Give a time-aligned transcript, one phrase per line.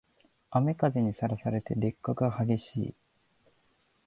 [0.49, 2.95] 雨風にさらされて劣化が激しい